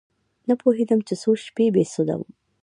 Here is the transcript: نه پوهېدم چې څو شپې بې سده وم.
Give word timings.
نه 0.47 0.53
پوهېدم 0.61 0.99
چې 1.07 1.13
څو 1.21 1.31
شپې 1.45 1.65
بې 1.75 1.83
سده 1.93 2.15
وم. 2.19 2.31